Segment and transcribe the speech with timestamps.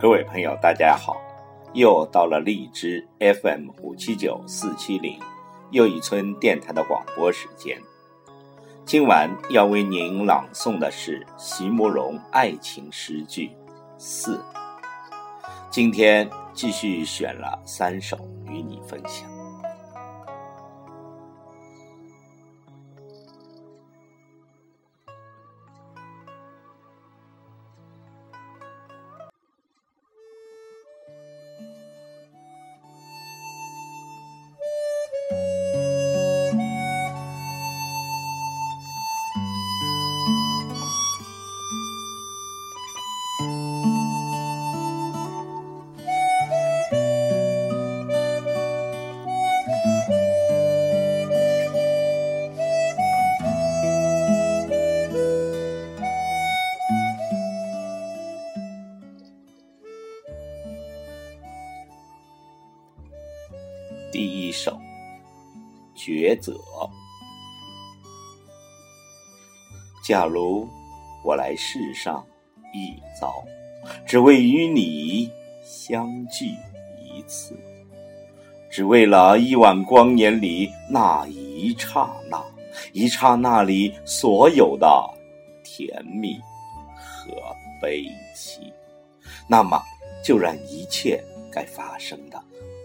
[0.00, 1.20] 各位朋友，大家好！
[1.74, 5.20] 又到了荔枝 FM 五七九四七零
[5.72, 7.78] 又一村电台的广播时间。
[8.86, 13.50] 今晚要为您朗诵的是席慕容爱情诗句
[13.98, 14.42] 四。
[15.70, 18.16] 今天继续选了三首
[18.48, 19.39] 与你分享。
[64.30, 64.78] 一首
[65.96, 66.54] 抉择。
[70.06, 70.68] 假如
[71.24, 72.24] 我来世上
[72.72, 73.42] 一遭，
[74.06, 75.28] 只为与你
[75.64, 76.46] 相聚
[77.02, 77.56] 一次，
[78.70, 82.42] 只为了一晚光年里那一刹那，
[82.92, 84.88] 一刹那里所有的
[85.64, 86.40] 甜蜜
[86.96, 87.34] 和
[87.82, 88.72] 悲喜，
[89.48, 89.82] 那么
[90.24, 91.22] 就让一切
[91.52, 92.42] 该发生的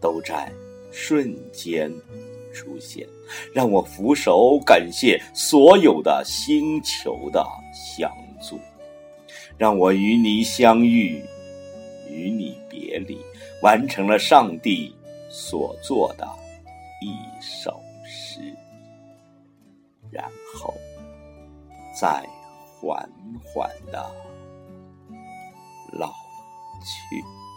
[0.00, 0.52] 都在。
[0.90, 1.92] 瞬间
[2.52, 3.06] 出现，
[3.52, 8.58] 让我俯首感谢所有的星球的相助，
[9.56, 11.22] 让我与你相遇，
[12.10, 13.18] 与你别离，
[13.62, 14.94] 完成了上帝
[15.30, 16.26] 所做的
[17.00, 18.40] 一首诗，
[20.10, 20.24] 然
[20.54, 20.74] 后
[22.00, 22.26] 再
[22.80, 23.08] 缓
[23.44, 24.10] 缓的
[25.92, 26.08] 老
[26.80, 27.47] 去。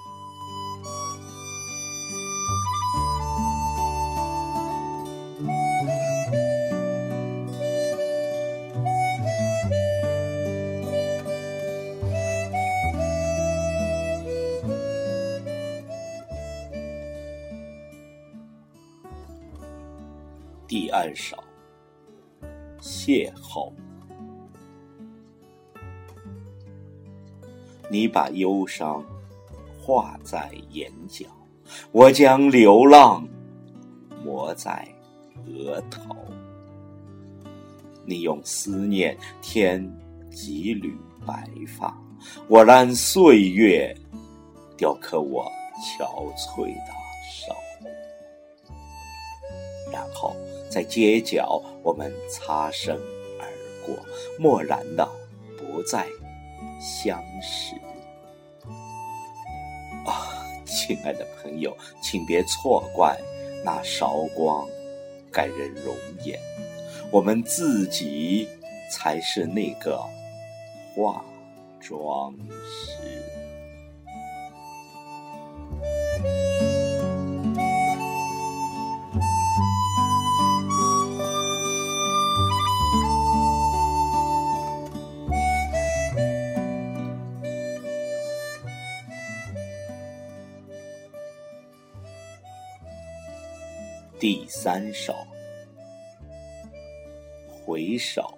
[20.71, 21.35] 第二首，
[22.79, 23.73] 邂逅。
[27.89, 29.03] 你把忧伤
[29.77, 31.25] 画在眼角，
[31.91, 33.27] 我将流浪
[34.23, 34.87] 抹在
[35.45, 36.15] 额头。
[38.05, 39.85] 你用思念添
[40.29, 40.95] 几缕
[41.27, 42.01] 白发，
[42.47, 43.93] 我让岁月
[44.77, 46.93] 雕刻我憔悴的
[47.29, 47.53] 手，
[49.91, 50.33] 然后。
[50.71, 52.95] 在街角，我们擦身
[53.37, 53.45] 而
[53.85, 53.93] 过，
[54.39, 55.05] 漠然的
[55.57, 56.07] 不再
[56.79, 57.75] 相识。
[60.05, 60.31] 啊，
[60.65, 63.19] 亲爱的朋友，请别错怪
[63.65, 64.65] 那韶光
[65.29, 65.93] 感人容
[66.23, 66.39] 颜，
[67.11, 68.47] 我们自己
[68.89, 70.01] 才是那个
[70.95, 71.21] 化
[71.81, 72.33] 妆
[72.63, 73.40] 师。
[94.21, 95.15] 第三首，
[97.65, 98.37] 回首，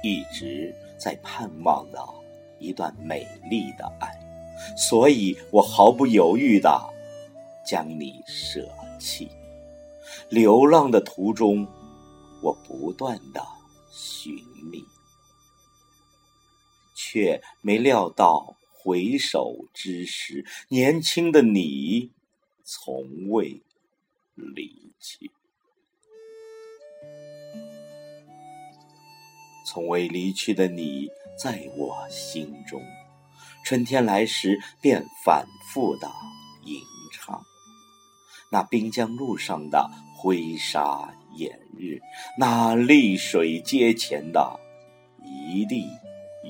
[0.00, 1.98] 一直在盼望的
[2.60, 4.08] 一段美丽的爱，
[4.76, 6.80] 所以我毫不犹豫的
[7.66, 8.70] 将你舍
[9.00, 9.28] 弃。
[10.28, 11.66] 流浪的途中，
[12.40, 13.44] 我不断的
[13.90, 14.32] 寻
[14.70, 14.80] 觅，
[16.94, 18.54] 却没料到。
[18.84, 22.10] 回首之时，年轻的你
[22.64, 23.62] 从未
[24.34, 25.30] 离去，
[29.66, 31.08] 从未离去的你
[31.42, 32.82] 在我心中。
[33.64, 36.06] 春天来时，便反复的
[36.66, 36.78] 吟
[37.10, 37.42] 唱
[38.50, 41.98] 那滨江路上的灰沙掩日，
[42.38, 44.60] 那丽水街前的
[45.24, 45.86] 一粒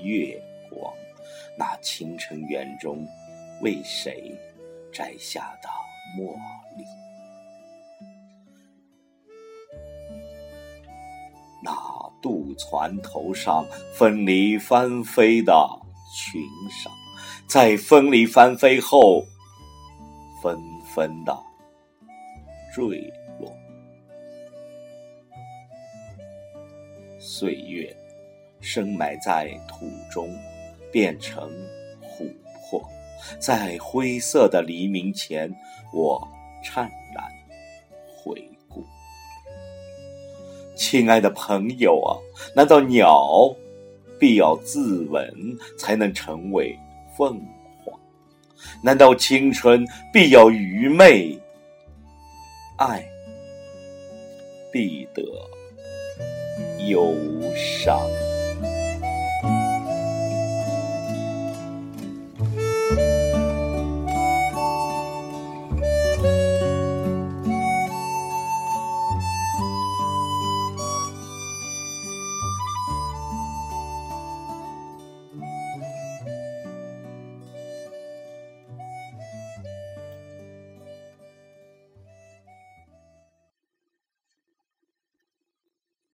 [0.03, 0.93] 月光。
[1.57, 3.07] 那清晨园中
[3.63, 4.33] 为谁
[4.93, 5.69] 摘下的
[6.17, 6.35] 茉
[6.77, 6.85] 莉，
[11.63, 11.73] 那
[12.21, 15.53] 渡船头上风里翻飞的
[16.15, 16.91] 裙裳，
[17.49, 19.25] 在风里翻飞后
[20.43, 20.59] 纷
[20.95, 21.37] 纷的
[22.75, 23.53] 坠落，
[27.21, 27.95] 岁月。
[28.67, 30.27] 深埋在土中，
[30.95, 31.51] 变成
[32.01, 32.33] 琥
[32.71, 32.81] 珀。
[33.41, 35.53] 在灰色的黎明前，
[35.93, 36.29] 我
[36.63, 37.25] 灿然
[38.17, 38.85] 回顾。
[40.77, 42.15] 亲爱的朋友啊，
[42.55, 43.53] 难道鸟
[44.21, 45.29] 必要自刎
[45.77, 46.79] 才能成为
[47.17, 47.45] 凤
[47.85, 47.99] 凰？
[48.81, 51.37] 难道青春必要愚昧？
[52.77, 53.05] 爱
[54.73, 55.23] 必得
[56.87, 57.13] 忧
[57.57, 57.99] 伤？